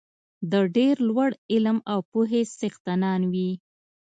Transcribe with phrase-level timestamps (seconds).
[0.51, 3.51] د ډېر لوړ علم او پوهې څښتنان وي.